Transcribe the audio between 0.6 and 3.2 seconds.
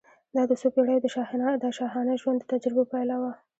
څو پېړیو د شاهانه ژوند د تجربو پایله